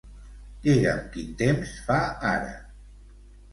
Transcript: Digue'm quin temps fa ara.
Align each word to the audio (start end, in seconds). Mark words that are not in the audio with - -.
Digue'm 0.67 1.03
quin 1.17 1.29
temps 1.43 1.75
fa 1.91 2.01
ara. 2.33 2.51